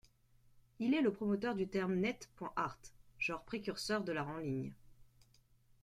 Il 0.79 0.95
est 0.95 1.01
le 1.03 1.13
promoteur 1.13 1.53
du 1.53 1.67
terme 1.67 1.93
Net.art, 1.93 2.79
genre 3.19 3.43
précurseur 3.45 4.03
de 4.03 4.11
l'Art 4.11 4.29
en 4.29 4.37
ligne. 4.39 4.73